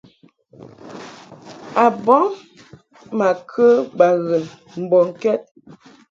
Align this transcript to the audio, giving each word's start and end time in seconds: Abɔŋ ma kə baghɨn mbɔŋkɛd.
Abɔŋ 1.83 2.25
ma 3.17 3.27
kə 3.49 3.65
baghɨn 3.97 4.43
mbɔŋkɛd. 4.83 5.41